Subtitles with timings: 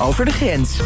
[0.00, 0.78] over de grens.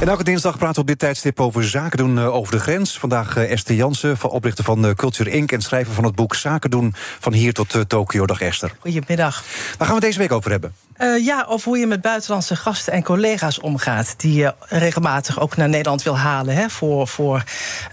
[0.00, 2.98] En elke dinsdag praten we op dit tijdstip over zaken doen uh, over de grens.
[2.98, 5.52] Vandaag uh, Esther Jansen, van oprichter van uh, Culture Inc.
[5.52, 8.26] en schrijver van het boek Zaken doen van hier tot Tokio.
[8.26, 8.76] Dag Esther.
[8.78, 9.44] Goedemiddag.
[9.78, 10.74] Waar gaan we deze week over hebben?
[10.98, 14.14] Uh, ja, of hoe je met buitenlandse gasten en collega's omgaat.
[14.16, 16.54] die je regelmatig ook naar Nederland wil halen.
[16.54, 17.44] Hè, voor voor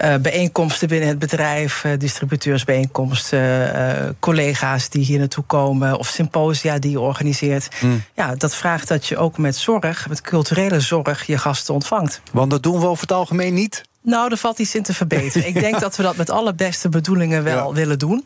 [0.01, 5.97] uh, bijeenkomsten binnen het bedrijf, uh, distributeursbijeenkomsten, collega's die hier naartoe komen.
[5.97, 7.67] of symposia die je organiseert.
[7.79, 8.03] Mm.
[8.15, 12.21] Ja, dat vraagt dat je ook met zorg, met culturele zorg, je gasten ontvangt.
[12.31, 13.83] Want dat doen we over het algemeen niet.
[14.03, 15.47] Nou, er valt iets in te verbeteren.
[15.47, 17.73] Ik denk dat we dat met alle beste bedoelingen wel ja.
[17.73, 18.25] willen doen.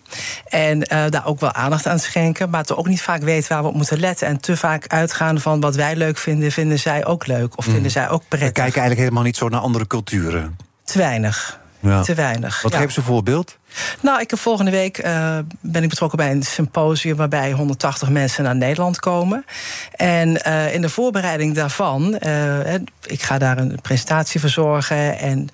[0.50, 2.50] En uh, daar ook wel aandacht aan schenken.
[2.50, 4.28] Maar te ook niet vaak weten waar we op moeten letten.
[4.28, 7.58] En te vaak uitgaan van wat wij leuk vinden, vinden zij ook leuk.
[7.58, 7.74] Of mm.
[7.74, 8.48] vinden zij ook prettig.
[8.48, 10.58] We kijken eigenlijk helemaal niet zo naar andere culturen.
[10.84, 11.60] Te weinig.
[11.90, 12.02] Ja.
[12.02, 12.62] Te weinig.
[12.62, 12.80] Wat ja.
[12.80, 13.58] geeft ze voorbeeld?
[14.02, 18.44] Nou, ik heb volgende week uh, ben ik betrokken bij een symposium waarbij 180 mensen
[18.44, 19.46] naar Nederland komen.
[19.92, 22.74] En uh, in de voorbereiding daarvan, uh,
[23.06, 25.18] ik ga daar een presentatie verzorgen.
[25.18, 25.50] En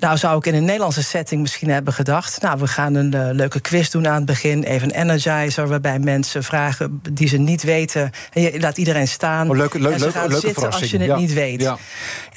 [0.00, 2.42] nou zou ik in een Nederlandse setting misschien hebben gedacht.
[2.42, 4.62] Nou, we gaan een uh, leuke quiz doen aan het begin.
[4.62, 8.10] Even een energizer waarbij mensen vragen die ze niet weten.
[8.32, 9.50] En je laat iedereen staan.
[9.50, 11.16] Oh, leuk, en ze gaan zitten als je het ja.
[11.16, 11.60] niet weet.
[11.60, 11.78] Ja.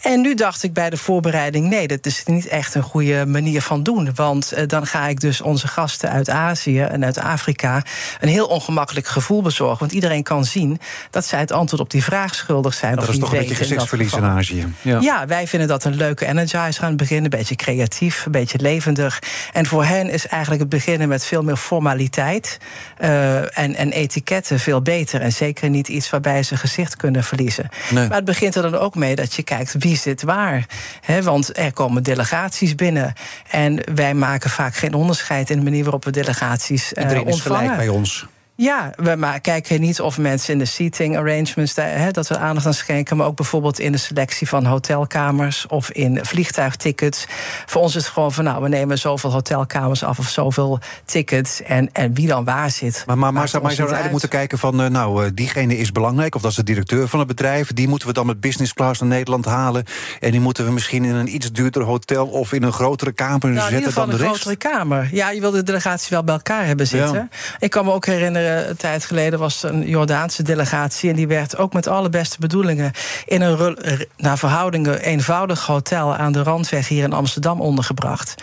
[0.01, 3.61] En nu dacht ik bij de voorbereiding: nee, dat is niet echt een goede manier
[3.61, 4.11] van doen.
[4.15, 7.83] Want uh, dan ga ik dus onze gasten uit Azië en uit Afrika
[8.19, 9.79] een heel ongemakkelijk gevoel bezorgen.
[9.79, 12.95] Want iedereen kan zien dat zij het antwoord op die vraag schuldig zijn.
[12.95, 14.23] Dat of is niet toch een beetje gezichtsverlies in.
[14.23, 14.73] Azië.
[14.81, 14.99] Ja.
[14.99, 17.23] Ja, wij vinden dat een leuke energizer aan het begin.
[17.23, 19.19] Een beetje creatief, een beetje levendig.
[19.53, 22.57] En voor hen is eigenlijk het beginnen met veel meer formaliteit
[23.01, 25.21] uh, en, en etiketten veel beter.
[25.21, 27.69] En zeker niet iets waarbij ze gezicht kunnen verliezen.
[27.89, 28.07] Nee.
[28.07, 30.65] Maar het begint er dan ook mee dat je kijkt wie zit waar.
[31.01, 33.13] He, want er komen delegaties binnen.
[33.49, 37.41] En wij maken vaak geen onderscheid in de manier waarop we delegaties uh, Iedereen is
[37.41, 38.25] gelijk bij ons.
[38.55, 42.37] Ja, we maar kijken niet of mensen in de seating arrangements daar, hè, dat we
[42.37, 47.25] aandacht aan schenken, maar ook bijvoorbeeld in de selectie van hotelkamers of in vliegtuigtickets.
[47.65, 51.61] Voor ons is het gewoon van nou, we nemen zoveel hotelkamers af of zoveel tickets
[51.61, 53.03] en, en wie dan waar zit.
[53.07, 55.77] Maar, maar, maar, zou, maar je zou eigenlijk moeten kijken van, uh, nou, uh, diegene
[55.77, 57.73] is belangrijk, of dat is de directeur van het bedrijf.
[57.73, 59.83] Die moeten we dan met business class naar Nederland halen.
[60.19, 63.49] En die moeten we misschien in een iets duurder hotel of in een grotere kamer
[63.49, 64.29] Nou, zetten dan de een rest.
[64.29, 65.09] grotere kamer.
[65.11, 67.13] Ja, je wil de delegatie wel bij elkaar hebben zitten.
[67.13, 67.27] Ja.
[67.59, 71.09] Ik kan me ook herinneren, een tijd geleden was een Jordaanse delegatie...
[71.09, 72.91] en die werd ook met alle beste bedoelingen...
[73.25, 73.77] in een
[74.17, 78.35] naar verhoudingen eenvoudig hotel aan de Randweg hier in Amsterdam ondergebracht.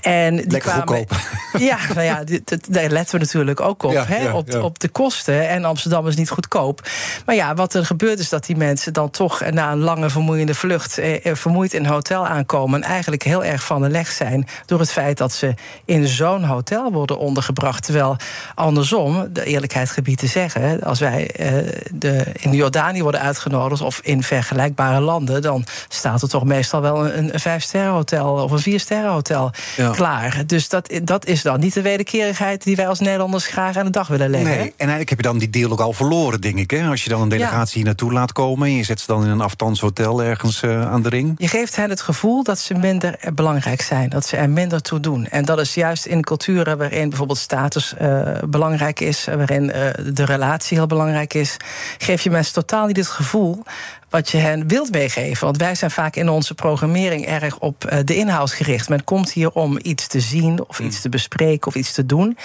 [0.00, 1.18] En die Lekker kwamen, goedkoop.
[1.58, 2.24] Ja, nou ja,
[2.68, 3.92] daar letten we natuurlijk ook op.
[3.92, 4.60] Ja, hè, ja, op, ja.
[4.60, 5.48] op de kosten.
[5.48, 6.88] En Amsterdam is niet goedkoop.
[7.26, 9.40] Maar ja, wat er gebeurt is dat die mensen dan toch...
[9.40, 12.82] eh, na een lange vermoeiende vlucht eh, eh, vermoeid in een hotel aankomen...
[12.82, 14.46] en eigenlijk heel erg van de leg zijn...
[14.66, 17.84] door het feit dat ze in zo'n hotel worden ondergebracht.
[17.84, 18.16] Terwijl
[18.54, 20.80] andersom, de eerlijkheid gebied te zeggen...
[20.82, 21.52] als wij eh,
[21.92, 23.82] de, in Jordanië worden uitgenodigd...
[23.82, 25.42] of in vergelijkbare landen...
[25.42, 28.32] dan staat er toch meestal wel een, een vijfsterrenhotel...
[28.32, 29.90] of een viersterrenhotel Ja.
[29.90, 30.42] klaar.
[30.46, 32.64] Dus dat, dat is dan niet de wederkerigheid...
[32.64, 34.50] die wij als Nederlanders graag aan de dag willen leggen.
[34.50, 36.70] Nee, en eigenlijk heb je dan die deal ook al verloren, denk ik.
[36.70, 36.88] Hè?
[36.88, 38.68] Als je dan een delegatie hier naartoe laat komen...
[38.68, 41.34] en je zet ze dan in een aftans hotel ergens uh, aan de ring.
[41.38, 45.00] Je geeft hen het gevoel dat ze minder belangrijk zijn, dat ze er minder toe
[45.00, 45.26] doen.
[45.26, 49.72] En dat is juist in culturen waarin bijvoorbeeld status uh, belangrijk is, waarin uh,
[50.14, 51.56] de relatie heel belangrijk is,
[51.98, 53.62] geef je mensen totaal niet het gevoel
[54.10, 55.44] wat je hen wilt meegeven.
[55.44, 58.88] Want wij zijn vaak in onze programmering erg op uh, de inhoud gericht.
[58.88, 62.38] Men komt hier om iets te zien of iets te bespreken of iets te doen.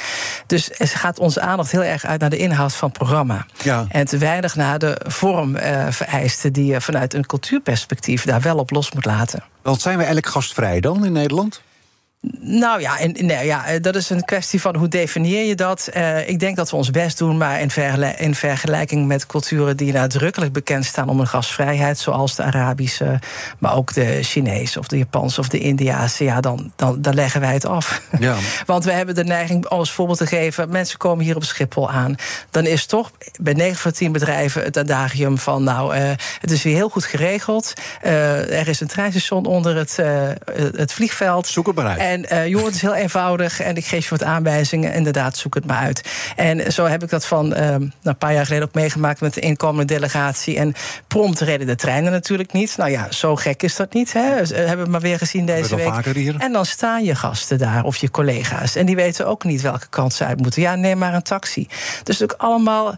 [0.48, 3.46] Dus er gaat onze aandacht heel erg uit naar de inhoud van het programma.
[3.64, 3.86] Ja.
[3.90, 8.92] En te weinig naar de vormvereisten die je vanuit een cultuurperspectief daar wel op los
[8.92, 9.44] moet laten.
[9.62, 11.62] Want zijn we eigenlijk gastvrij dan in Nederland?
[12.40, 15.90] Nou ja, en, nee, ja, dat is een kwestie van hoe definieer je dat.
[15.94, 19.78] Uh, ik denk dat we ons best doen, maar in, vergel in, vergelijking met culturen
[19.78, 23.20] die nadrukkelijk bekend staan om hun gastvrijheid, zoals de Arabische,
[23.60, 27.42] maar ook de Chinese of de Japanse of de Indiaanse, ja, dan, dan, dan leggen
[27.42, 28.02] wij het af.
[28.20, 28.36] Ja.
[28.66, 31.90] Want we hebben de neiging, om als voorbeeld te geven, mensen komen hier op Schiphol
[31.90, 32.16] aan.
[32.50, 33.12] Dan is toch
[33.42, 37.06] bij 9 van 10 bedrijven het adagium van, nou, uh, het is weer heel goed
[37.06, 37.74] geregeld.
[38.04, 40.00] Uh, er is een treinstation onder het,
[40.76, 41.48] het vliegveld.
[41.48, 42.15] Zoek het maar uit.
[42.16, 44.94] En uh, joh, het is heel eenvoudig en ik geef je wat aanwijzingen.
[44.94, 46.10] Inderdaad, zoek het maar uit.
[46.36, 49.42] En zo heb ik dat van uh, een paar jaar geleden ook meegemaakt met de
[49.42, 50.58] inkomende delegatie.
[50.58, 50.74] En
[51.08, 52.78] prompt reden de treinen natuurlijk niet.
[52.78, 54.14] Nou ja, zo gek is dat niet.
[54.14, 54.46] Hè.
[54.46, 56.06] We hebben we maar weer gezien deze week.
[56.14, 56.36] Hier.
[56.38, 58.76] En dan staan je gasten daar of je collega's.
[58.76, 60.62] En die weten ook niet welke kant ze uit moeten.
[60.62, 61.68] Ja, neem maar een taxi.
[62.04, 62.96] Dus ook allemaal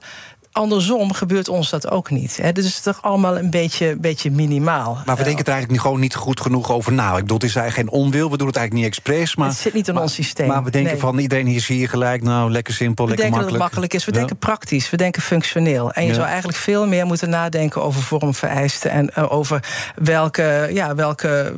[0.57, 2.37] andersom gebeurt ons dat ook niet.
[2.41, 2.51] Hè.
[2.51, 5.01] Dus het is toch allemaal een beetje, beetje minimaal.
[5.05, 7.15] Maar we denken er eigenlijk gewoon niet goed genoeg over na.
[7.15, 9.35] Ik bedoel, het is eigenlijk geen onwil, we doen het eigenlijk niet expres.
[9.35, 10.47] Maar, het zit niet in ons systeem.
[10.47, 13.53] Maar we denken van iedereen hier zie je gelijk, nou lekker simpel, we lekker makkelijk.
[13.55, 14.05] We denken dat het makkelijk is.
[14.05, 15.91] We denken praktisch, we denken functioneel.
[15.91, 19.63] En je zou eigenlijk veel meer moeten nadenken over vormvereisten en uh, over
[19.95, 21.55] welke, ja, welke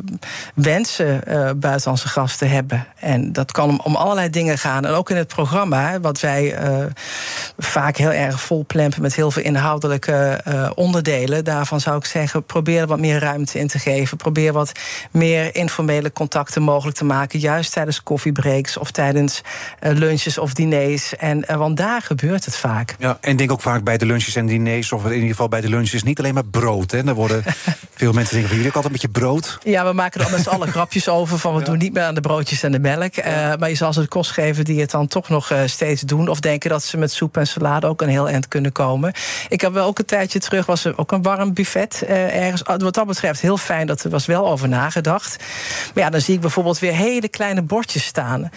[0.53, 2.87] wensen uh, buitenlandse gasten hebben.
[2.95, 4.85] En dat kan om, om, allerlei dingen gaan.
[4.85, 6.85] En ook in het programma, wat wij uh,
[7.57, 8.63] vaak heel erg vol
[8.97, 10.41] met heel veel inhoudelijke
[10.75, 11.43] onderdelen.
[11.43, 14.17] Daarvan zou ik zeggen, probeer er wat meer ruimte in te geven.
[14.17, 14.71] Probeer wat
[15.11, 17.39] meer informele contacten mogelijk te maken.
[17.39, 19.41] Juist tijdens koffiebreaks of tijdens
[19.79, 21.15] lunches of diners.
[21.15, 22.95] En, want daar gebeurt het vaak.
[22.99, 25.61] Ja, en denk ook vaak bij de lunches en diners, of in ieder geval bij
[25.61, 26.91] de lunches, niet alleen maar brood.
[26.91, 27.07] Hè.
[27.07, 27.43] Er worden
[27.99, 29.57] veel mensen denken van jullie ook altijd een beetje brood.
[29.63, 32.15] Ja, we maken er met z'n allen grapjes over van we doen niet meer aan
[32.15, 33.17] de broodjes en de melk.
[33.17, 33.25] Uh,
[33.59, 36.27] maar je zal ze de kost geven die het dan toch nog uh, steeds doen.
[36.27, 39.13] Of denken dat ze met soep en salade ook een heel eind kunnen komen.
[39.49, 42.61] Ik heb wel ook een tijdje terug, was er ook een warm buffet uh, ergens.
[42.77, 45.35] Wat dat betreft heel fijn, dat er was wel over nagedacht.
[45.93, 48.49] Maar ja, dan zie ik bijvoorbeeld weer hele kleine bordjes staan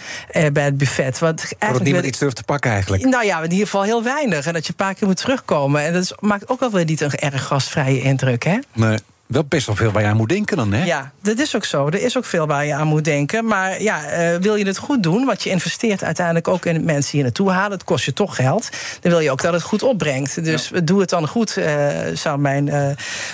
[0.53, 1.19] bij het buffet.
[1.19, 3.03] Wat eigenlijk niemand iets durft te pakken eigenlijk.
[3.03, 4.45] Nou ja, in ieder geval heel weinig.
[4.45, 5.81] En dat je een paar keer moet terugkomen.
[5.81, 8.57] En dat is, maakt ook wel weer niet een erg gastvrije indruk, hè?
[8.73, 8.97] Nee.
[9.33, 10.85] Wel best wel veel waar je aan moet denken dan, hè?
[10.85, 11.87] Ja, dat is ook zo.
[11.87, 13.45] Er is ook veel waar je aan moet denken.
[13.45, 17.11] Maar ja, uh, wil je het goed doen, want je investeert uiteindelijk ook in mensen
[17.11, 17.71] hier naartoe halen.
[17.71, 18.69] Het kost je toch geld.
[18.99, 20.43] Dan wil je ook dat het goed opbrengt.
[20.43, 20.79] Dus ja.
[20.79, 21.65] doe het dan goed, uh,
[22.13, 22.87] zou mijn uh,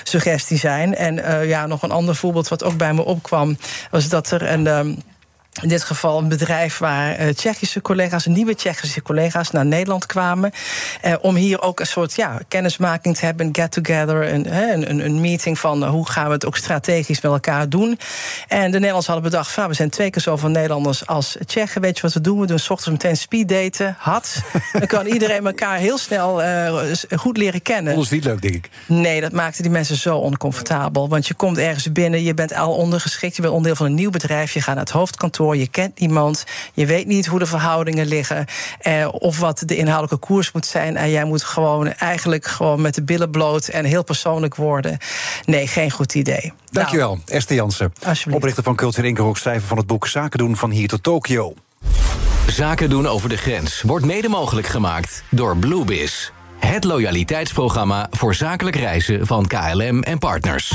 [0.03, 0.95] suggestie zijn.
[0.95, 3.57] En ja, nog een ander voorbeeld wat ook bij me opkwam,
[3.91, 4.67] was dat er een.
[4.67, 4.97] Um,
[5.61, 10.51] in dit geval een bedrijf waar uh, Tsjechische collega's, nieuwe Tsjechische collega's naar Nederland kwamen.
[11.05, 15.21] Uh, om hier ook een soort ja, kennismaking te hebben, een get-together, een, een, een,
[15.21, 17.99] meeting van uh, hoe gaan we het ook strategisch met elkaar doen.
[18.47, 21.81] En de Nederlanders hadden bedacht: van, we zijn twee keer zoveel Nederlanders als Tsjechen.
[21.81, 22.39] Weet je wat we doen?
[22.39, 24.41] We doen s ochtends meteen speeddaten, had.
[24.71, 26.41] Dan kan iedereen elkaar heel snel
[27.15, 27.95] goed leren kennen.
[27.95, 28.69] Dat is niet leuk, denk ik.
[28.85, 31.09] Nee, dat maakte die mensen zo oncomfortabel.
[31.09, 34.09] Want je komt ergens binnen, je bent al ondergeschikt, je bent onderdeel van een nieuw
[34.09, 38.05] bedrijf, je gaat naar het hoofdkantoor je kent niemand, je weet niet hoe de verhoudingen
[38.05, 38.45] liggen
[38.79, 40.97] eh, of wat de inhoudelijke koers moet zijn.
[40.97, 44.97] En jij moet gewoon eigenlijk gewoon met de billen bloot en heel persoonlijk worden.
[45.45, 46.53] Nee, geen goed idee.
[46.71, 47.93] Dankjewel, nou, Esther Jansen,
[48.31, 51.53] oprichter van Cultuur Inkerhoek, schrijver van het boek Zaken doen van hier tot Tokio.
[52.47, 56.31] Zaken doen over de grens wordt mede mogelijk gemaakt door Bluebiz.
[56.59, 60.73] Het loyaliteitsprogramma voor zakelijk reizen van KLM en partners.